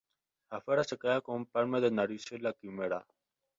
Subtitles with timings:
[0.49, 3.05] Afuera se queda con un palmo de narices la quimera.